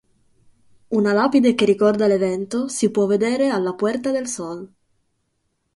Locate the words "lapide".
1.13-1.53